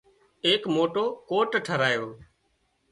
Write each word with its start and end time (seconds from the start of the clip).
ايڪ 0.45 0.61
موٽو 0.75 1.03
ڪوٽ 1.29 1.51
ٽاهرايو 1.65 2.05